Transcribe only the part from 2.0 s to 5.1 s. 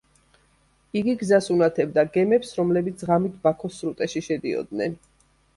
გემებს, რომლებიც ღამით ბაქოს სრუტეში შედიოდნენ.